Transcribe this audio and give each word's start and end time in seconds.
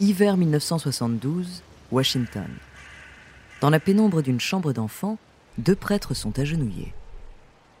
Hiver 0.00 0.36
1972, 0.36 1.62
Washington. 1.92 2.48
Dans 3.60 3.70
la 3.70 3.78
pénombre 3.78 4.22
d'une 4.22 4.40
chambre 4.40 4.72
d'enfant, 4.72 5.18
deux 5.58 5.76
prêtres 5.76 6.14
sont 6.14 6.36
agenouillés. 6.40 6.92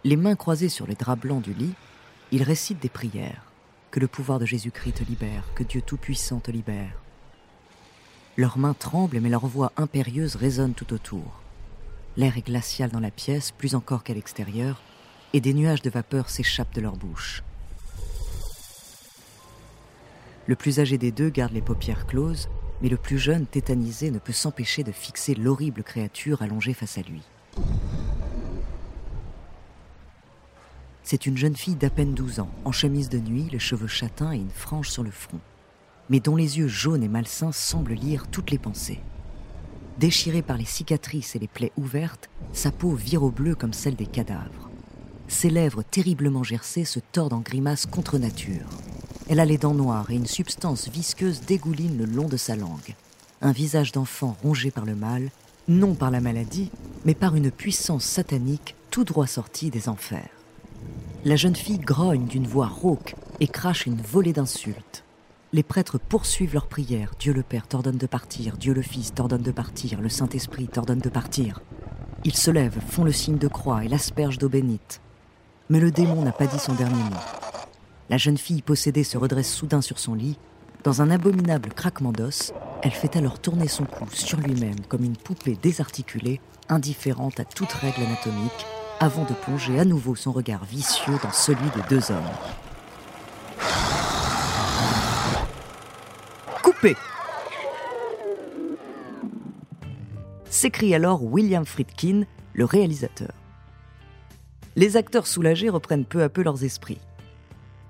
Les 0.04 0.14
mains 0.14 0.36
croisées 0.36 0.68
sur 0.68 0.86
les 0.86 0.94
draps 0.94 1.20
blancs 1.20 1.42
du 1.42 1.52
lit, 1.54 1.74
ils 2.30 2.44
récitent 2.44 2.78
des 2.78 2.88
prières. 2.88 3.42
Que 3.90 3.98
le 3.98 4.06
pouvoir 4.06 4.38
de 4.38 4.46
Jésus-Christ 4.46 4.98
te 4.98 5.02
libère, 5.02 5.42
que 5.56 5.64
Dieu 5.64 5.82
Tout-Puissant 5.82 6.38
te 6.38 6.52
libère. 6.52 7.02
Leurs 8.36 8.58
mains 8.58 8.74
tremblent, 8.74 9.18
mais 9.20 9.28
leur 9.28 9.48
voix 9.48 9.72
impérieuse 9.76 10.36
résonne 10.36 10.74
tout 10.74 10.94
autour. 10.94 11.40
L'air 12.16 12.38
est 12.38 12.46
glacial 12.46 12.90
dans 12.90 13.00
la 13.00 13.10
pièce, 13.10 13.50
plus 13.50 13.74
encore 13.74 14.04
qu'à 14.04 14.14
l'extérieur, 14.14 14.80
et 15.32 15.40
des 15.40 15.52
nuages 15.52 15.82
de 15.82 15.90
vapeur 15.90 16.30
s'échappent 16.30 16.74
de 16.76 16.80
leur 16.80 16.96
bouche. 16.96 17.42
Le 20.46 20.56
plus 20.56 20.78
âgé 20.80 20.98
des 20.98 21.10
deux 21.10 21.30
garde 21.30 21.52
les 21.52 21.62
paupières 21.62 22.06
closes, 22.06 22.48
mais 22.82 22.88
le 22.88 22.96
plus 22.96 23.18
jeune, 23.18 23.46
tétanisé, 23.46 24.10
ne 24.10 24.18
peut 24.18 24.32
s'empêcher 24.32 24.82
de 24.84 24.92
fixer 24.92 25.34
l'horrible 25.34 25.82
créature 25.82 26.42
allongée 26.42 26.74
face 26.74 26.98
à 26.98 27.02
lui. 27.02 27.22
C'est 31.02 31.26
une 31.26 31.36
jeune 31.36 31.56
fille 31.56 31.76
d'à 31.76 31.90
peine 31.90 32.14
12 32.14 32.40
ans, 32.40 32.50
en 32.64 32.72
chemise 32.72 33.08
de 33.08 33.18
nuit, 33.18 33.48
les 33.52 33.58
cheveux 33.58 33.86
châtains 33.86 34.32
et 34.32 34.38
une 34.38 34.50
frange 34.50 34.90
sur 34.90 35.02
le 35.02 35.10
front, 35.10 35.40
mais 36.10 36.20
dont 36.20 36.36
les 36.36 36.58
yeux 36.58 36.68
jaunes 36.68 37.02
et 37.02 37.08
malsains 37.08 37.52
semblent 37.52 37.94
lire 37.94 38.26
toutes 38.26 38.50
les 38.50 38.58
pensées. 38.58 39.00
Déchirée 39.98 40.42
par 40.42 40.56
les 40.56 40.64
cicatrices 40.64 41.36
et 41.36 41.38
les 41.38 41.48
plaies 41.48 41.72
ouvertes, 41.76 42.28
sa 42.52 42.70
peau 42.70 42.94
vire 42.94 43.22
au 43.22 43.30
bleu 43.30 43.54
comme 43.54 43.72
celle 43.72 43.96
des 43.96 44.06
cadavres. 44.06 44.70
Ses 45.28 45.50
lèvres 45.50 45.82
terriblement 45.82 46.42
gercées 46.42 46.84
se 46.84 47.00
tordent 47.00 47.32
en 47.32 47.40
grimaces 47.40 47.86
contre 47.86 48.18
nature. 48.18 48.66
Elle 49.28 49.40
a 49.40 49.46
les 49.46 49.56
dents 49.56 49.74
noires 49.74 50.10
et 50.10 50.16
une 50.16 50.26
substance 50.26 50.88
visqueuse 50.88 51.40
dégouline 51.40 51.96
le 51.96 52.04
long 52.04 52.28
de 52.28 52.36
sa 52.36 52.56
langue. 52.56 52.94
Un 53.40 53.52
visage 53.52 53.92
d'enfant 53.92 54.36
rongé 54.42 54.70
par 54.70 54.84
le 54.84 54.94
mal, 54.94 55.30
non 55.66 55.94
par 55.94 56.10
la 56.10 56.20
maladie, 56.20 56.70
mais 57.06 57.14
par 57.14 57.34
une 57.34 57.50
puissance 57.50 58.04
satanique 58.04 58.76
tout 58.90 59.04
droit 59.04 59.26
sortie 59.26 59.70
des 59.70 59.88
enfers. 59.88 60.28
La 61.24 61.36
jeune 61.36 61.56
fille 61.56 61.78
grogne 61.78 62.26
d'une 62.26 62.46
voix 62.46 62.66
rauque 62.66 63.14
et 63.40 63.48
crache 63.48 63.86
une 63.86 64.00
volée 64.00 64.34
d'insultes. 64.34 65.04
Les 65.54 65.62
prêtres 65.62 65.98
poursuivent 65.98 66.52
leurs 66.52 66.66
prières. 66.66 67.12
Dieu 67.18 67.32
le 67.32 67.42
Père 67.42 67.66
t'ordonne 67.66 67.96
de 67.96 68.06
partir, 68.06 68.58
Dieu 68.58 68.74
le 68.74 68.82
Fils 68.82 69.14
t'ordonne 69.14 69.42
de 69.42 69.52
partir, 69.52 70.02
le 70.02 70.10
Saint-Esprit 70.10 70.68
t'ordonne 70.68 70.98
de 70.98 71.08
partir. 71.08 71.62
Ils 72.24 72.36
se 72.36 72.50
lèvent, 72.50 72.80
font 72.90 73.04
le 73.04 73.12
signe 73.12 73.38
de 73.38 73.48
croix 73.48 73.84
et 73.84 73.88
l'aspergent 73.88 74.38
d'eau 74.38 74.50
bénite. 74.50 75.00
Mais 75.70 75.80
le 75.80 75.90
démon 75.90 76.22
n'a 76.22 76.32
pas 76.32 76.46
dit 76.46 76.58
son 76.58 76.74
dernier 76.74 77.02
mot. 77.02 77.43
La 78.10 78.18
jeune 78.18 78.36
fille 78.36 78.60
possédée 78.60 79.04
se 79.04 79.16
redresse 79.16 79.50
soudain 79.50 79.80
sur 79.80 79.98
son 79.98 80.14
lit. 80.14 80.38
Dans 80.82 81.00
un 81.00 81.10
abominable 81.10 81.70
craquement 81.70 82.12
d'os, 82.12 82.52
elle 82.82 82.90
fait 82.90 83.16
alors 83.16 83.38
tourner 83.38 83.66
son 83.66 83.84
cou 83.84 84.06
sur 84.12 84.38
lui-même 84.38 84.80
comme 84.88 85.04
une 85.04 85.16
poupée 85.16 85.56
désarticulée, 85.62 86.40
indifférente 86.68 87.40
à 87.40 87.46
toute 87.46 87.72
règle 87.72 88.02
anatomique, 88.02 88.66
avant 89.00 89.24
de 89.24 89.32
plonger 89.32 89.78
à 89.78 89.86
nouveau 89.86 90.14
son 90.14 90.32
regard 90.32 90.64
vicieux 90.64 91.18
dans 91.22 91.32
celui 91.32 91.70
des 91.74 91.82
deux 91.88 92.10
hommes. 92.10 92.22
Coupé 96.62 96.94
s'écrie 100.50 100.94
alors 100.94 101.24
William 101.24 101.64
Friedkin, 101.64 102.24
le 102.52 102.64
réalisateur. 102.64 103.32
Les 104.76 104.96
acteurs 104.96 105.26
soulagés 105.26 105.70
reprennent 105.70 106.04
peu 106.04 106.22
à 106.22 106.28
peu 106.28 106.42
leurs 106.42 106.62
esprits. 106.64 107.00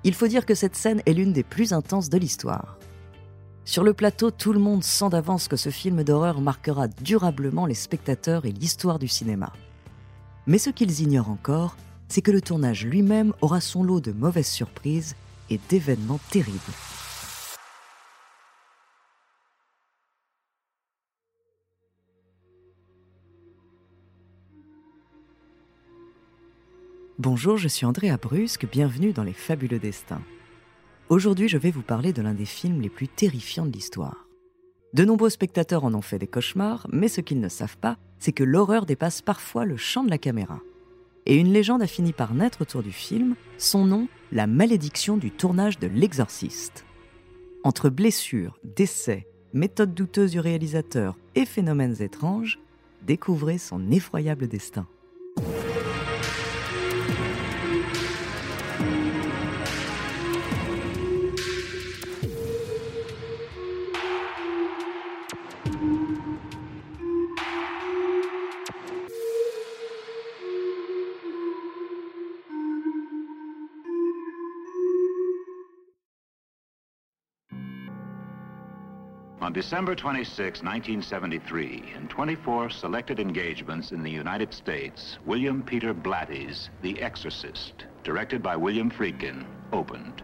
Il 0.04 0.12
faut 0.12 0.28
dire 0.28 0.44
que 0.44 0.54
cette 0.54 0.76
scène 0.76 1.00
est 1.06 1.14
l'une 1.14 1.32
des 1.32 1.42
plus 1.42 1.72
intenses 1.72 2.10
de 2.10 2.18
l'histoire. 2.18 2.78
Sur 3.64 3.82
le 3.82 3.94
plateau, 3.94 4.30
tout 4.30 4.52
le 4.52 4.58
monde 4.58 4.84
sent 4.84 5.08
d'avance 5.08 5.48
que 5.48 5.56
ce 5.56 5.70
film 5.70 6.04
d'horreur 6.04 6.42
marquera 6.42 6.88
durablement 6.88 7.64
les 7.64 7.74
spectateurs 7.74 8.44
et 8.44 8.52
l'histoire 8.52 8.98
du 8.98 9.08
cinéma. 9.08 9.50
Mais 10.46 10.58
ce 10.58 10.68
qu'ils 10.68 11.00
ignorent 11.00 11.30
encore, 11.30 11.76
c'est 12.08 12.20
que 12.20 12.30
le 12.30 12.42
tournage 12.42 12.84
lui-même 12.84 13.32
aura 13.40 13.62
son 13.62 13.82
lot 13.82 14.00
de 14.00 14.12
mauvaises 14.12 14.50
surprises 14.50 15.16
et 15.48 15.58
d'événements 15.70 16.20
terribles. 16.30 16.60
Bonjour, 27.20 27.56
je 27.56 27.68
suis 27.68 27.86
Andrea 27.86 28.16
Brusque, 28.20 28.66
bienvenue 28.68 29.12
dans 29.12 29.22
Les 29.22 29.32
Fabuleux 29.32 29.78
Destins. 29.78 30.22
Aujourd'hui, 31.08 31.46
je 31.46 31.56
vais 31.56 31.70
vous 31.70 31.82
parler 31.82 32.12
de 32.12 32.20
l'un 32.20 32.34
des 32.34 32.44
films 32.44 32.80
les 32.80 32.88
plus 32.88 33.06
terrifiants 33.06 33.66
de 33.66 33.70
l'histoire. 33.70 34.26
De 34.94 35.04
nombreux 35.04 35.30
spectateurs 35.30 35.84
en 35.84 35.94
ont 35.94 36.02
fait 36.02 36.18
des 36.18 36.26
cauchemars, 36.26 36.88
mais 36.90 37.06
ce 37.06 37.20
qu'ils 37.20 37.38
ne 37.38 37.48
savent 37.48 37.78
pas, 37.78 37.98
c'est 38.18 38.32
que 38.32 38.42
l'horreur 38.42 38.84
dépasse 38.84 39.22
parfois 39.22 39.64
le 39.64 39.76
champ 39.76 40.02
de 40.02 40.10
la 40.10 40.18
caméra. 40.18 40.58
Et 41.24 41.36
une 41.36 41.52
légende 41.52 41.82
a 41.82 41.86
fini 41.86 42.12
par 42.12 42.34
naître 42.34 42.62
autour 42.62 42.82
du 42.82 42.90
film, 42.90 43.36
son 43.58 43.84
nom, 43.84 44.08
la 44.32 44.48
malédiction 44.48 45.16
du 45.16 45.30
tournage 45.30 45.78
de 45.78 45.86
L'Exorciste. 45.86 46.84
Entre 47.62 47.90
blessures, 47.90 48.58
décès, 48.64 49.28
méthodes 49.52 49.94
douteuses 49.94 50.32
du 50.32 50.40
réalisateur 50.40 51.16
et 51.36 51.46
phénomènes 51.46 52.02
étranges, 52.02 52.58
découvrez 53.06 53.58
son 53.58 53.92
effroyable 53.92 54.48
destin. 54.48 54.88
On 79.46 79.50
December 79.50 79.94
26, 79.94 80.62
1973, 80.62 81.82
in 82.00 82.08
24 82.08 82.70
selected 82.70 83.20
engagements 83.20 83.92
in 83.92 84.02
the 84.02 84.10
United 84.10 84.54
States, 84.54 85.18
William 85.26 85.62
Peter 85.62 85.92
Blatty's 85.92 86.70
The 86.82 86.98
Exorcist, 86.98 87.84
directed 88.04 88.40
by 88.40 88.56
William 88.56 88.90
Friedkin, 88.90 89.44
opened. 89.70 90.22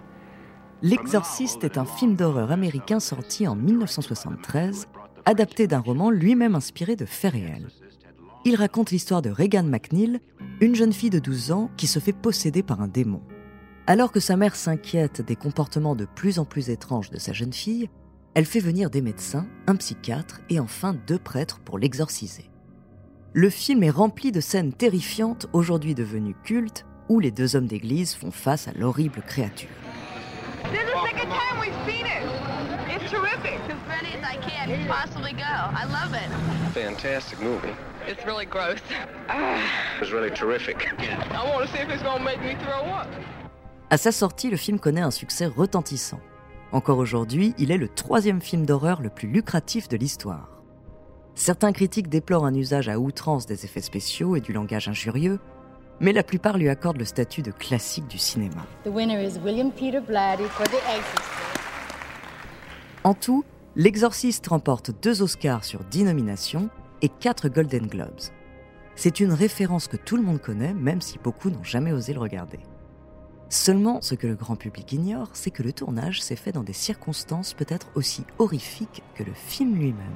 L'Exorciste 0.81 1.64
est 1.64 1.76
un 1.76 1.84
film 1.84 2.16
d'horreur 2.16 2.50
américain 2.50 2.98
sorti 2.98 3.47
en 3.47 3.54
1973, 3.56 4.88
adapté 5.26 5.66
d'un 5.66 5.81
roman 5.81 6.08
lui-même 6.08 6.54
inspiré 6.54 6.97
de 6.97 7.04
faits 7.04 7.34
réels. 7.34 7.69
Il 8.47 8.56
raconte 8.56 8.91
l'histoire 8.91 9.20
de 9.20 9.28
Regan 9.28 9.69
McNeil, 9.69 10.20
une 10.62 10.75
jeune 10.75 10.94
fille 10.94 11.10
de 11.10 11.19
12 11.19 11.52
ans 11.52 11.70
qui 11.76 11.88
se 11.88 11.98
fait 11.98 12.14
posséder 12.14 12.62
par 12.62 12.81
un 12.81 12.88
démon. 12.88 13.20
Alors 13.87 14.12
que 14.12 14.20
sa 14.20 14.38
mère 14.38 14.56
s'inquiète 14.56 15.20
des 15.20 15.37
comportements 15.37 15.94
de 15.94 16.06
plus 16.06 16.38
en 16.38 16.47
plus 16.47 16.70
étranges 16.70 17.10
de 17.10 17.19
sa 17.19 17.34
jeune 17.34 17.52
fille, 17.52 17.91
elle 18.34 18.44
fait 18.44 18.60
venir 18.60 18.91
des 18.91 19.02
médecins, 19.02 19.46
un 19.66 19.76
psychiatre 19.76 20.41
et 20.48 20.60
enfin 20.60 20.94
deux 21.06 21.18
prêtres 21.18 21.58
pour 21.64 21.78
l'exorciser. 21.78 22.48
Le 23.32 23.50
film 23.50 23.82
est 23.82 23.91
rempli 23.91 24.32
de 24.32 24.41
scènes 24.41 24.72
terrifiantes 24.72 25.46
aujourd'hui 25.52 25.94
devenues 25.94 26.36
cultes 26.44 26.86
où 27.08 27.19
les 27.19 27.30
deux 27.30 27.56
hommes 27.56 27.66
d'église 27.66 28.14
font 28.14 28.30
face 28.30 28.69
à 28.69 28.72
l'horrible 28.72 29.22
créature. 29.26 29.69
Fantastic 36.72 37.40
movie. 37.40 37.75
It's 38.08 38.25
really 38.25 38.46
gross. 38.46 38.78
It 39.28 40.00
was 40.00 40.12
really 40.12 40.31
terrific. 40.31 40.88
I 41.32 41.44
want 41.52 41.66
to 41.66 41.72
see 41.72 41.82
if 41.82 41.90
it's 41.90 42.02
gonna 42.02 42.22
make 42.22 42.40
me 42.40 42.55
throw 42.64 42.84
up. 42.93 43.08
À 43.90 43.96
sa 43.96 44.12
sortie, 44.12 44.50
le 44.50 44.56
film 44.56 44.78
connaît 44.78 45.00
un 45.00 45.10
succès 45.10 45.46
retentissant. 45.46 46.20
Encore 46.72 46.99
aujourd'hui, 46.99 47.55
il 47.58 47.70
est 47.72 47.78
le 47.78 47.88
troisième 47.88 48.40
film 48.40 48.64
d'horreur 48.64 49.02
le 49.02 49.11
plus 49.11 49.28
lucratif 49.28 49.88
de 49.88 49.96
l'histoire. 49.96 50.62
Certains 51.34 51.72
critiques 51.72 52.08
déplorent 52.08 52.46
un 52.46 52.55
usage 52.55 52.88
à 52.88 52.99
outrance 52.99 53.46
des 53.46 53.64
effets 53.64 53.81
spéciaux 53.81 54.37
et 54.37 54.40
du 54.40 54.52
langage 54.52 54.88
injurieux, 54.88 55.40
mais 55.99 56.12
la 56.12 56.22
plupart 56.22 56.58
lui 56.58 56.69
accordent 56.69 56.99
le 56.99 57.05
statut 57.05 57.43
de 57.43 57.50
classique 57.50 58.06
du 58.08 58.19
cinéma. 58.19 58.67
The 58.84 58.88
winner 58.88 59.25
is 59.25 59.38
William 59.44 59.72
Peter 59.72 60.00
Blatty 60.00 60.44
for 60.44 60.67
The 60.67 60.81
Exorcist. 60.88 61.31
En 63.02 63.14
tout, 63.14 63.44
L'Exorciste 63.76 64.49
remporte 64.49 64.90
deux 65.00 65.22
Oscars 65.22 65.64
sur 65.64 65.84
dix 65.84 66.02
nominations 66.02 66.70
et 67.02 67.08
quatre 67.08 67.49
Golden 67.49 67.87
Globes. 67.87 68.32
C'est 68.96 69.20
une 69.20 69.32
référence 69.32 69.87
que 69.87 69.96
tout 69.96 70.17
le 70.17 70.22
monde 70.22 70.40
connaît, 70.40 70.75
même 70.75 71.00
si 71.00 71.19
beaucoup 71.19 71.50
n'ont 71.50 71.62
jamais 71.62 71.93
osé 71.93 72.12
le 72.12 72.19
regarder. 72.19 72.58
Seulement, 73.52 74.00
ce 74.00 74.14
que 74.14 74.29
le 74.29 74.37
grand 74.37 74.55
public 74.55 74.93
ignore, 74.93 75.31
c'est 75.32 75.50
que 75.50 75.64
le 75.64 75.73
tournage 75.73 76.23
s'est 76.23 76.37
fait 76.37 76.52
dans 76.52 76.62
des 76.62 76.73
circonstances 76.73 77.52
peut-être 77.52 77.88
aussi 77.97 78.23
horrifiques 78.38 79.02
que 79.17 79.25
le 79.25 79.35
film 79.35 79.75
lui-même. 79.75 80.06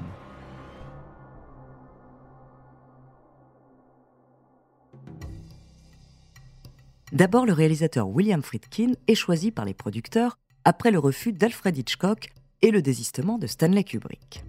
D'abord, 7.11 7.45
le 7.45 7.51
réalisateur 7.51 8.07
William 8.07 8.41
Friedkin 8.41 8.93
est 9.09 9.15
choisi 9.15 9.51
par 9.51 9.65
les 9.65 9.73
producteurs 9.73 10.37
après 10.63 10.91
le 10.91 10.99
refus 10.99 11.33
d'Alfred 11.33 11.77
Hitchcock 11.77 12.29
et 12.61 12.71
le 12.71 12.81
désistement 12.81 13.37
de 13.37 13.47
Stanley 13.47 13.83
Kubrick. 13.83 14.45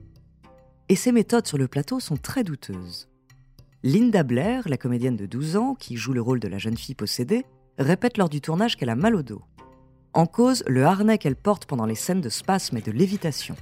Et 0.89 0.95
ses 0.95 1.11
méthodes 1.11 1.49
sur 1.49 1.59
le 1.59 1.67
plateau 1.67 1.99
sont 1.99 2.17
très 2.17 2.45
douteuses. 2.45 3.09
Linda 3.83 4.23
Blair, 4.23 4.69
la 4.69 4.77
comédienne 4.77 5.17
de 5.17 5.27
12 5.27 5.57
ans 5.57 5.75
qui 5.75 5.97
joue 5.97 6.13
le 6.13 6.23
rôle 6.23 6.39
de 6.39 6.49
la 6.49 6.59
jeune 6.59 6.77
fille 6.77 6.95
possédée, 6.95 7.45
répète 7.79 8.19
lors 8.19 8.29
du 8.29 8.41
tournage 8.41 8.77
qu'elle 8.77 8.91
a 8.91 8.97
mal 8.97 9.15
au 9.15 9.23
dos. 9.23 9.43
En 10.13 10.27
cause, 10.27 10.65
le 10.67 10.85
harnais 10.85 11.19
qu'elle 11.19 11.37
porte 11.37 11.67
pendant 11.67 11.87
les 11.87 11.95
scènes 11.95 12.21
de 12.21 12.29
spasme 12.29 12.77
et 12.77 12.83
de 12.83 12.91
lévitation. 12.91 13.55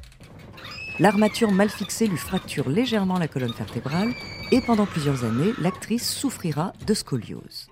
L'armature 1.01 1.51
mal 1.51 1.69
fixée 1.69 2.07
lui 2.07 2.17
fracture 2.17 2.69
légèrement 2.69 3.19
la 3.19 3.27
colonne 3.27 3.53
vertébrale 3.53 4.13
et 4.53 4.61
pendant 4.61 4.87
plusieurs 4.87 5.25
années, 5.25 5.53
l'actrice 5.59 6.09
souffrira 6.09 6.73
de 6.87 6.95
scoliose. 6.95 7.69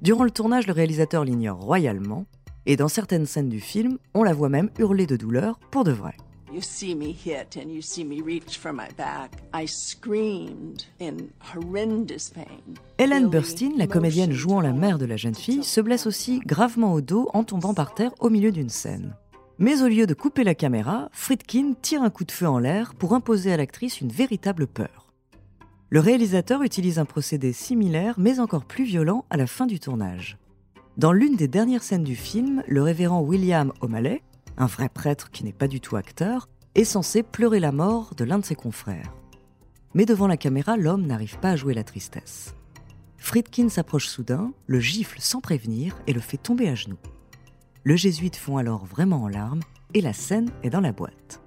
Durant 0.00 0.24
le 0.24 0.32
tournage, 0.32 0.66
le 0.66 0.72
réalisateur 0.72 1.24
l'ignore 1.24 1.60
royalement 1.60 2.26
et 2.66 2.76
dans 2.76 2.88
certaines 2.88 3.26
scènes 3.26 3.48
du 3.48 3.60
film, 3.60 3.98
on 4.14 4.24
la 4.24 4.34
voit 4.34 4.48
même 4.48 4.70
hurler 4.78 5.06
de 5.06 5.16
douleur 5.16 5.60
pour 5.70 5.84
de 5.84 5.92
vrai. 5.92 6.16
You 6.52 6.60
see 6.60 6.94
me 6.94 7.12
hit 7.12 7.56
and 7.56 7.70
you 7.70 7.80
see 7.80 8.04
me 8.04 8.20
reach 8.20 8.58
for 8.58 8.74
my 8.74 8.88
back. 8.98 9.42
I 9.54 9.66
screamed 9.66 10.84
in 11.00 11.30
horrendous 11.40 12.28
pain. 12.28 12.74
Ellen 12.98 13.30
Burstyn, 13.30 13.72
la 13.78 13.86
comédienne 13.86 14.32
jouant 14.32 14.60
la 14.60 14.72
mère 14.72 14.98
de 14.98 15.06
la 15.06 15.16
jeune 15.16 15.34
fille, 15.34 15.64
se 15.64 15.80
blesse 15.80 16.06
aussi 16.06 16.40
gravement 16.44 16.92
au 16.92 17.00
dos 17.00 17.30
en 17.32 17.42
tombant 17.44 17.72
par 17.72 17.94
terre 17.94 18.12
au 18.20 18.28
milieu 18.28 18.52
d'une 18.52 18.68
scène. 18.68 19.16
Mais 19.58 19.82
au 19.82 19.88
lieu 19.88 20.06
de 20.06 20.12
couper 20.12 20.44
la 20.44 20.54
caméra, 20.54 21.08
Friedkin 21.12 21.72
tire 21.80 22.02
un 22.02 22.10
coup 22.10 22.24
de 22.24 22.32
feu 22.32 22.46
en 22.46 22.58
l'air 22.58 22.94
pour 22.96 23.14
imposer 23.14 23.50
à 23.50 23.56
l'actrice 23.56 24.02
une 24.02 24.12
véritable 24.12 24.66
peur. 24.66 25.10
Le 25.88 26.00
réalisateur 26.00 26.62
utilise 26.62 26.98
un 26.98 27.06
procédé 27.06 27.54
similaire 27.54 28.16
mais 28.18 28.40
encore 28.40 28.66
plus 28.66 28.84
violent 28.84 29.24
à 29.30 29.38
la 29.38 29.46
fin 29.46 29.64
du 29.64 29.80
tournage. 29.80 30.36
Dans 30.98 31.12
l'une 31.12 31.36
des 31.36 31.48
dernières 31.48 31.82
scènes 31.82 32.04
du 32.04 32.16
film, 32.16 32.62
le 32.68 32.82
révérend 32.82 33.22
William 33.22 33.72
O'Malley, 33.80 34.20
un 34.56 34.66
vrai 34.66 34.88
prêtre 34.88 35.30
qui 35.30 35.44
n'est 35.44 35.52
pas 35.52 35.68
du 35.68 35.80
tout 35.80 35.96
acteur, 35.96 36.48
est 36.74 36.84
censé 36.84 37.22
pleurer 37.22 37.60
la 37.60 37.72
mort 37.72 38.14
de 38.16 38.24
l'un 38.24 38.38
de 38.38 38.44
ses 38.44 38.54
confrères. 38.54 39.12
Mais 39.94 40.06
devant 40.06 40.26
la 40.26 40.36
caméra, 40.36 40.76
l'homme 40.76 41.06
n'arrive 41.06 41.38
pas 41.38 41.50
à 41.50 41.56
jouer 41.56 41.74
la 41.74 41.84
tristesse. 41.84 42.54
Friedkin 43.18 43.68
s'approche 43.68 44.08
soudain, 44.08 44.52
le 44.66 44.80
gifle 44.80 45.20
sans 45.20 45.40
prévenir 45.40 45.96
et 46.06 46.12
le 46.12 46.20
fait 46.20 46.38
tomber 46.38 46.68
à 46.68 46.74
genoux. 46.74 46.98
Le 47.84 47.96
jésuite 47.96 48.36
fond 48.36 48.56
alors 48.56 48.84
vraiment 48.84 49.22
en 49.22 49.28
larmes 49.28 49.62
et 49.94 50.00
la 50.00 50.12
scène 50.12 50.50
est 50.62 50.70
dans 50.70 50.80
la 50.80 50.92
boîte. 50.92 51.40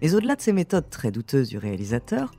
Mais 0.00 0.14
au-delà 0.14 0.36
de 0.36 0.40
ces 0.40 0.52
méthodes 0.52 0.90
très 0.90 1.12
douteuses 1.12 1.48
du 1.48 1.58
réalisateur, 1.58 2.32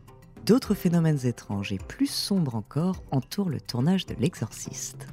d'autres 0.45 0.73
phénomènes 0.73 1.25
étranges 1.25 1.71
et 1.71 1.77
plus 1.77 2.09
sombres 2.09 2.55
encore 2.55 3.03
entourent 3.11 3.49
le 3.49 3.61
tournage 3.61 4.05
de 4.05 4.15
L'Exorciste. 4.15 5.07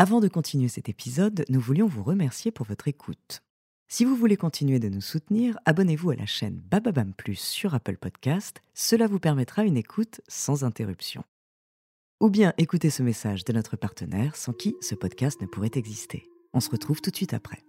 Avant 0.00 0.20
de 0.20 0.28
continuer 0.28 0.68
cet 0.68 0.88
épisode, 0.88 1.44
nous 1.48 1.58
voulions 1.58 1.88
vous 1.88 2.04
remercier 2.04 2.52
pour 2.52 2.64
votre 2.64 2.86
écoute. 2.86 3.42
Si 3.88 4.04
vous 4.04 4.14
voulez 4.14 4.36
continuer 4.36 4.78
de 4.78 4.88
nous 4.88 5.00
soutenir, 5.00 5.58
abonnez-vous 5.64 6.10
à 6.10 6.14
la 6.14 6.24
chaîne 6.24 6.62
Bababam 6.70 7.12
Plus 7.12 7.34
sur 7.34 7.74
Apple 7.74 7.96
Podcast, 7.96 8.62
cela 8.74 9.08
vous 9.08 9.18
permettra 9.18 9.64
une 9.64 9.76
écoute 9.76 10.20
sans 10.28 10.62
interruption. 10.62 11.24
Ou 12.20 12.30
bien 12.30 12.54
écoutez 12.58 12.90
ce 12.90 13.02
message 13.02 13.44
de 13.44 13.52
notre 13.52 13.76
partenaire 13.76 14.36
sans 14.36 14.52
qui 14.52 14.76
ce 14.82 14.94
podcast 14.94 15.40
ne 15.40 15.48
pourrait 15.48 15.72
exister. 15.74 16.30
On 16.52 16.60
se 16.60 16.70
retrouve 16.70 17.00
tout 17.00 17.10
de 17.10 17.16
suite 17.16 17.34
après. 17.34 17.64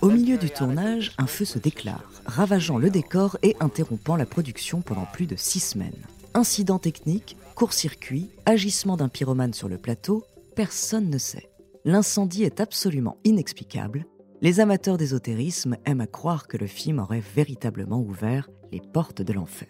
Au 0.00 0.10
milieu 0.10 0.36
du 0.36 0.50
tournage, 0.50 1.12
un 1.18 1.26
feu 1.26 1.44
se 1.44 1.58
déclare, 1.58 2.10
ravageant 2.26 2.78
le 2.78 2.90
décor 2.90 3.36
et 3.42 3.56
interrompant 3.60 4.16
la 4.16 4.26
production 4.26 4.80
pendant 4.80 5.06
plus 5.12 5.26
de 5.26 5.36
six 5.36 5.60
semaines. 5.60 6.06
Incident 6.34 6.78
technique, 6.78 7.36
court-circuit, 7.54 8.30
agissement 8.44 8.96
d'un 8.96 9.08
pyromane 9.08 9.54
sur 9.54 9.68
le 9.68 9.78
plateau, 9.78 10.24
personne 10.54 11.10
ne 11.10 11.18
sait. 11.18 11.48
L'incendie 11.84 12.44
est 12.44 12.60
absolument 12.60 13.16
inexplicable. 13.24 14.06
Les 14.42 14.60
amateurs 14.60 14.98
d'ésotérisme 14.98 15.76
aiment 15.86 16.02
à 16.02 16.06
croire 16.06 16.46
que 16.46 16.56
le 16.56 16.66
film 16.66 16.98
aurait 16.98 17.22
véritablement 17.34 18.00
ouvert 18.00 18.50
les 18.72 18.80
portes 18.80 19.22
de 19.22 19.32
l'enfer. 19.32 19.68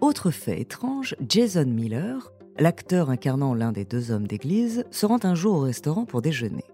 Autre 0.00 0.30
fait 0.30 0.60
étrange, 0.60 1.14
Jason 1.26 1.66
Miller, 1.66 2.32
L'acteur 2.56 3.10
incarnant 3.10 3.52
l'un 3.52 3.72
des 3.72 3.84
deux 3.84 4.12
hommes 4.12 4.28
d'église 4.28 4.84
se 4.92 5.06
rend 5.06 5.18
un 5.24 5.34
jour 5.34 5.56
au 5.56 5.60
restaurant 5.60 6.04
pour 6.04 6.22
déjeuner. 6.22 6.64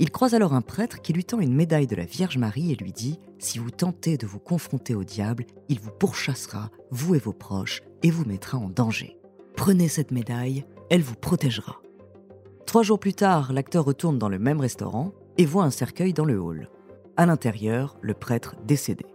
Il 0.00 0.10
croise 0.10 0.34
alors 0.34 0.54
un 0.54 0.60
prêtre 0.60 1.00
qui 1.02 1.12
lui 1.12 1.24
tend 1.24 1.38
une 1.38 1.54
médaille 1.54 1.86
de 1.86 1.94
la 1.94 2.04
Vierge 2.04 2.36
Marie 2.36 2.72
et 2.72 2.74
lui 2.74 2.92
dit 2.92 3.20
Si 3.38 3.58
vous 3.60 3.70
tentez 3.70 4.16
de 4.16 4.26
vous 4.26 4.40
confronter 4.40 4.96
au 4.96 5.04
diable, 5.04 5.46
il 5.68 5.78
vous 5.78 5.92
pourchassera, 5.92 6.70
vous 6.90 7.14
et 7.14 7.20
vos 7.20 7.32
proches, 7.32 7.84
et 8.02 8.10
vous 8.10 8.24
mettra 8.24 8.58
en 8.58 8.68
danger. 8.68 9.16
Prenez 9.54 9.86
cette 9.86 10.10
médaille, 10.10 10.64
elle 10.90 11.02
vous 11.02 11.14
protégera. 11.14 11.80
Trois 12.66 12.82
jours 12.82 12.98
plus 12.98 13.14
tard, 13.14 13.52
l'acteur 13.52 13.84
retourne 13.84 14.18
dans 14.18 14.28
le 14.28 14.40
même 14.40 14.60
restaurant 14.60 15.12
et 15.38 15.44
voit 15.44 15.62
un 15.62 15.70
cercueil 15.70 16.12
dans 16.12 16.24
le 16.24 16.40
hall. 16.40 16.68
À 17.16 17.24
l'intérieur, 17.24 17.96
le 18.00 18.14
prêtre 18.14 18.56
décédé. 18.66 19.06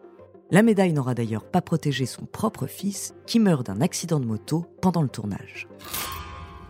La 0.51 0.63
médaille 0.63 0.93
n'aura 0.93 1.13
d'ailleurs 1.13 1.45
pas 1.45 1.61
protégé 1.61 2.07
son 2.07 2.25
propre 2.25 2.65
fils 2.65 3.13
qui 3.27 3.39
meurt 3.39 3.67
d'un 3.67 3.81
accident 3.81 4.19
de 4.19 4.25
moto 4.25 4.65
pendant 4.81 5.03
le 5.03 5.09
tournage. 5.09 5.67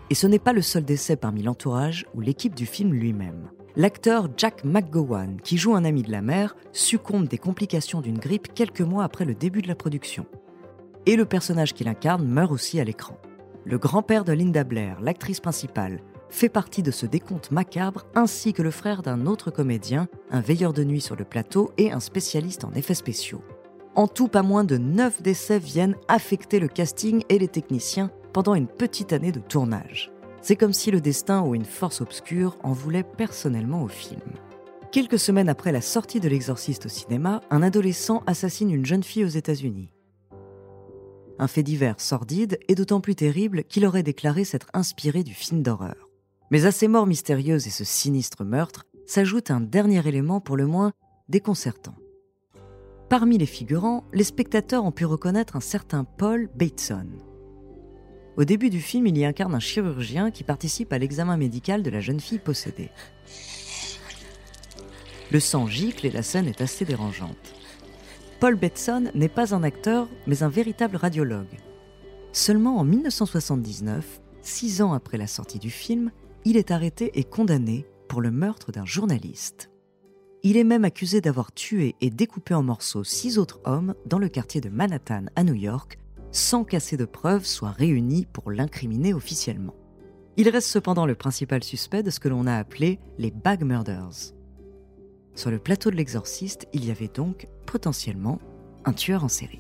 Et 0.09 0.15
ce 0.15 0.27
n'est 0.27 0.39
pas 0.39 0.51
le 0.51 0.61
seul 0.61 0.83
décès 0.83 1.15
parmi 1.15 1.43
l'entourage 1.43 2.05
ou 2.13 2.19
l'équipe 2.19 2.55
du 2.55 2.65
film 2.65 2.91
lui-même. 2.91 3.51
L'acteur 3.77 4.27
Jack 4.35 4.65
McGowan, 4.65 5.39
qui 5.41 5.57
joue 5.57 5.75
un 5.75 5.85
ami 5.85 6.03
de 6.03 6.11
la 6.11 6.21
mère, 6.21 6.57
succombe 6.73 7.29
des 7.29 7.37
complications 7.37 8.01
d'une 8.01 8.17
grippe 8.17 8.53
quelques 8.53 8.81
mois 8.81 9.05
après 9.05 9.23
le 9.23 9.33
début 9.33 9.61
de 9.61 9.69
la 9.69 9.75
production. 9.75 10.25
Et 11.05 11.15
le 11.15 11.25
personnage 11.25 11.73
qu'il 11.73 11.87
incarne 11.87 12.27
meurt 12.27 12.51
aussi 12.51 12.81
à 12.81 12.83
l'écran. 12.83 13.17
Le 13.63 13.77
grand-père 13.77 14.25
de 14.25 14.33
Linda 14.33 14.65
Blair, 14.65 14.99
l'actrice 14.99 15.39
principale, 15.39 16.01
fait 16.29 16.49
partie 16.49 16.83
de 16.83 16.91
ce 16.91 17.05
décompte 17.05 17.51
macabre, 17.51 18.05
ainsi 18.13 18.51
que 18.51 18.61
le 18.61 18.71
frère 18.71 19.03
d'un 19.03 19.25
autre 19.25 19.51
comédien, 19.51 20.09
un 20.31 20.41
veilleur 20.41 20.73
de 20.73 20.83
nuit 20.83 21.01
sur 21.01 21.15
le 21.15 21.23
plateau 21.23 21.71
et 21.77 21.93
un 21.93 22.01
spécialiste 22.01 22.65
en 22.65 22.73
effets 22.73 22.93
spéciaux. 22.93 23.41
En 23.99 24.07
tout, 24.07 24.29
pas 24.29 24.43
moins 24.43 24.63
de 24.63 24.77
9 24.77 25.21
décès 25.21 25.59
viennent 25.59 25.97
affecter 26.07 26.61
le 26.61 26.69
casting 26.69 27.21
et 27.27 27.37
les 27.37 27.49
techniciens 27.49 28.11
pendant 28.31 28.55
une 28.55 28.69
petite 28.69 29.11
année 29.11 29.33
de 29.33 29.41
tournage. 29.41 30.09
C'est 30.41 30.55
comme 30.55 30.71
si 30.71 30.89
le 30.89 31.01
destin 31.01 31.41
ou 31.41 31.53
une 31.53 31.65
force 31.65 31.99
obscure 31.99 32.55
en 32.63 32.71
voulait 32.71 33.03
personnellement 33.03 33.83
au 33.83 33.89
film. 33.89 34.21
Quelques 34.93 35.19
semaines 35.19 35.49
après 35.49 35.73
la 35.73 35.81
sortie 35.81 36.21
de 36.21 36.29
l'exorciste 36.29 36.85
au 36.85 36.87
cinéma, 36.87 37.41
un 37.49 37.61
adolescent 37.61 38.23
assassine 38.25 38.71
une 38.71 38.85
jeune 38.85 39.03
fille 39.03 39.25
aux 39.25 39.27
États-Unis. 39.27 39.89
Un 41.37 41.47
fait 41.49 41.63
divers 41.63 41.99
sordide 41.99 42.57
et 42.69 42.75
d'autant 42.75 43.01
plus 43.01 43.15
terrible 43.15 43.65
qu'il 43.65 43.85
aurait 43.85 44.01
déclaré 44.01 44.45
s'être 44.45 44.69
inspiré 44.73 45.25
du 45.25 45.33
film 45.33 45.61
d'horreur. 45.61 46.07
Mais 46.51 46.65
à 46.65 46.71
ces 46.71 46.87
morts 46.87 47.05
mystérieuses 47.05 47.67
et 47.67 47.69
ce 47.69 47.83
sinistre 47.83 48.45
meurtre 48.45 48.85
s'ajoute 49.05 49.51
un 49.51 49.59
dernier 49.59 50.07
élément 50.07 50.39
pour 50.39 50.55
le 50.55 50.67
moins 50.67 50.93
déconcertant. 51.27 51.95
Parmi 53.09 53.39
les 53.39 53.47
figurants, 53.47 54.03
les 54.13 54.23
spectateurs 54.23 54.85
ont 54.85 54.91
pu 54.91 55.03
reconnaître 55.03 55.55
un 55.55 55.61
certain 55.61 56.03
Paul 56.03 56.47
Bateson. 56.53 57.07
Au 58.37 58.43
début 58.43 58.69
du 58.69 58.81
film, 58.81 59.07
il 59.07 59.17
y 59.17 59.25
incarne 59.25 59.55
un 59.55 59.59
chirurgien 59.59 60.29
qui 60.29 60.43
participe 60.43 60.93
à 60.93 60.99
l'examen 60.99 61.35
médical 61.35 61.81
de 61.81 61.89
la 61.89 62.01
jeune 62.01 62.19
fille 62.19 62.37
possédée. 62.37 62.91
Le 65.31 65.39
sang 65.39 65.65
gicle 65.65 66.05
et 66.05 66.11
la 66.11 66.21
scène 66.21 66.47
est 66.47 66.61
assez 66.61 66.85
dérangeante. 66.85 67.55
Paul 68.39 68.55
Bateson 68.55 69.11
n'est 69.15 69.27
pas 69.27 69.55
un 69.55 69.63
acteur, 69.63 70.07
mais 70.27 70.43
un 70.43 70.49
véritable 70.49 70.95
radiologue. 70.95 71.57
Seulement 72.31 72.77
en 72.77 72.83
1979, 72.83 74.21
six 74.43 74.83
ans 74.83 74.93
après 74.93 75.17
la 75.17 75.27
sortie 75.27 75.59
du 75.59 75.71
film, 75.71 76.11
il 76.45 76.57
est 76.57 76.69
arrêté 76.69 77.09
et 77.15 77.23
condamné 77.23 77.87
pour 78.07 78.21
le 78.21 78.29
meurtre 78.29 78.71
d'un 78.71 78.85
journaliste. 78.85 79.71
Il 80.41 80.55
est 80.55 80.63
même 80.63 80.85
accusé 80.85 81.19
d'avoir 81.19 81.51
tué 81.51 81.95
et 81.99 82.09
découpé 82.09 82.53
en 82.53 82.63
morceaux 82.63 83.03
six 83.03 83.37
autres 83.37 83.59
hommes 83.65 83.93
dans 84.05 84.19
le 84.19 84.29
quartier 84.29 84.61
de 84.61 84.69
Manhattan 84.69 85.25
à 85.35 85.43
New 85.43 85.53
York, 85.53 85.99
sans 86.31 86.63
qu'assez 86.63 86.95
de 86.95 87.03
preuves 87.03 87.45
soient 87.45 87.71
réunies 87.71 88.25
pour 88.31 88.49
l'incriminer 88.49 89.13
officiellement. 89.13 89.75
Il 90.37 90.47
reste 90.47 90.69
cependant 90.69 91.05
le 91.05 91.15
principal 91.15 91.61
suspect 91.61 92.03
de 92.03 92.09
ce 92.09 92.21
que 92.21 92.29
l'on 92.29 92.47
a 92.47 92.55
appelé 92.55 92.99
les 93.17 93.31
bag 93.31 93.65
murders. 93.65 94.33
Sur 95.35 95.51
le 95.51 95.59
plateau 95.59 95.91
de 95.91 95.97
l'exorciste, 95.97 96.69
il 96.71 96.85
y 96.85 96.91
avait 96.91 97.09
donc 97.09 97.47
potentiellement 97.65 98.39
un 98.85 98.93
tueur 98.93 99.25
en 99.25 99.27
série. 99.27 99.59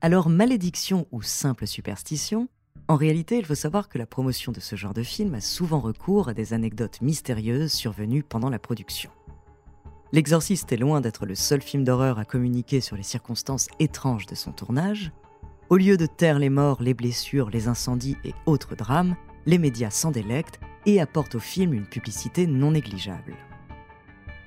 Alors 0.00 0.28
malédiction 0.28 1.06
ou 1.12 1.22
simple 1.22 1.68
superstition, 1.68 2.48
en 2.86 2.96
réalité, 2.96 3.38
il 3.38 3.46
faut 3.46 3.54
savoir 3.54 3.88
que 3.88 3.96
la 3.96 4.04
promotion 4.04 4.52
de 4.52 4.60
ce 4.60 4.76
genre 4.76 4.92
de 4.92 5.02
film 5.02 5.34
a 5.34 5.40
souvent 5.40 5.80
recours 5.80 6.28
à 6.28 6.34
des 6.34 6.52
anecdotes 6.52 7.00
mystérieuses 7.00 7.72
survenues 7.72 8.22
pendant 8.22 8.50
la 8.50 8.58
production. 8.58 9.10
L'Exorciste 10.12 10.70
est 10.70 10.76
loin 10.76 11.00
d'être 11.00 11.24
le 11.24 11.34
seul 11.34 11.62
film 11.62 11.82
d'horreur 11.82 12.18
à 12.18 12.26
communiquer 12.26 12.82
sur 12.82 12.96
les 12.96 13.02
circonstances 13.02 13.68
étranges 13.80 14.26
de 14.26 14.34
son 14.34 14.52
tournage. 14.52 15.12
Au 15.70 15.76
lieu 15.78 15.96
de 15.96 16.04
taire 16.04 16.38
les 16.38 16.50
morts, 16.50 16.82
les 16.82 16.92
blessures, 16.92 17.48
les 17.48 17.68
incendies 17.68 18.18
et 18.22 18.34
autres 18.44 18.76
drames, 18.76 19.16
les 19.46 19.58
médias 19.58 19.90
s'en 19.90 20.10
délectent 20.10 20.60
et 20.84 21.00
apportent 21.00 21.36
au 21.36 21.40
film 21.40 21.72
une 21.72 21.86
publicité 21.86 22.46
non 22.46 22.72
négligeable. 22.72 23.34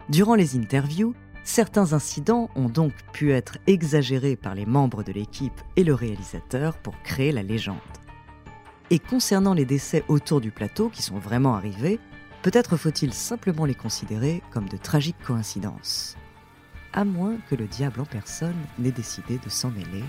Durant 0.10 0.36
les 0.36 0.56
interviews, 0.56 1.16
certains 1.44 1.94
incidents 1.94 2.52
ont 2.56 2.70
donc 2.70 2.94
pu 3.14 3.32
être 3.32 3.58
exagérés 3.66 4.36
par 4.36 4.54
les 4.54 4.68
membres 4.68 5.04
de 5.04 5.12
l'équipe 5.12 5.60
et 5.76 5.84
le 5.84 5.96
réalisateur 5.96 6.78
pour 6.78 7.02
créer 7.02 7.32
la 7.32 7.42
légende. 7.42 7.78
Et 8.90 9.00
concernant 9.00 9.54
les 9.54 9.66
décès 9.66 10.06
autour 10.08 10.40
du 10.40 10.50
plateau 10.50 10.88
qui 10.90 11.02
sont 11.02 11.20
vraiment 11.20 11.56
arrivés, 11.56 12.00
peut-être 12.42 12.78
faut-il 12.78 13.14
simplement 13.14 13.66
les 13.66 13.76
considérer 13.76 14.42
comme 14.52 14.70
de 14.70 14.78
tragiques 14.78 15.22
coïncidences. 15.26 16.16
À 16.94 17.04
moins 17.04 17.36
que 17.50 17.56
le 17.56 17.68
diable 17.68 18.00
en 18.00 18.06
personne 18.06 18.56
n'ait 18.80 18.92
décidé 18.92 19.40
de 19.44 19.50
s'en 19.50 19.72
mêler, 19.72 20.04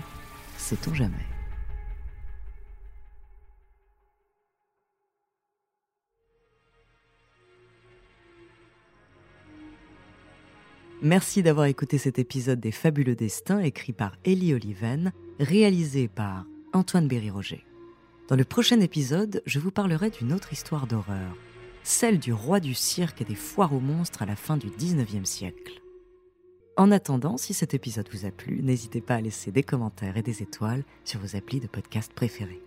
sait-on 0.57 0.93
jamais. 0.93 1.15
Merci 11.01 11.43
d'avoir 11.43 11.65
écouté 11.67 11.97
cet 11.97 12.19
épisode 12.19 12.59
des 12.59 12.71
Fabuleux 12.71 13.15
Destins 13.15 13.59
écrit 13.59 13.93
par 13.93 14.13
Ellie 14.25 14.53
Oliven, 14.53 15.13
réalisé 15.39 16.09
par 16.09 16.45
Antoine 16.73 17.07
Berry-Roger. 17.07 17.68
Dans 18.29 18.35
le 18.35 18.45
prochain 18.45 18.79
épisode, 18.79 19.41
je 19.47 19.57
vous 19.57 19.71
parlerai 19.71 20.11
d'une 20.11 20.33
autre 20.33 20.53
histoire 20.53 20.85
d'horreur, 20.85 21.35
celle 21.81 22.19
du 22.19 22.31
roi 22.31 22.59
du 22.59 22.75
cirque 22.75 23.23
et 23.23 23.25
des 23.25 23.33
foires 23.33 23.73
aux 23.73 23.79
monstres 23.79 24.21
à 24.21 24.27
la 24.27 24.35
fin 24.35 24.55
du 24.55 24.67
19e 24.67 25.25
siècle. 25.25 25.81
En 26.77 26.91
attendant, 26.91 27.37
si 27.37 27.55
cet 27.55 27.73
épisode 27.73 28.07
vous 28.13 28.27
a 28.27 28.31
plu, 28.31 28.61
n'hésitez 28.61 29.01
pas 29.01 29.15
à 29.15 29.21
laisser 29.21 29.51
des 29.51 29.63
commentaires 29.63 30.15
et 30.15 30.21
des 30.21 30.43
étoiles 30.43 30.83
sur 31.05 31.19
vos 31.19 31.35
applis 31.35 31.59
de 31.59 31.65
podcast 31.65 32.13
préférés. 32.13 32.61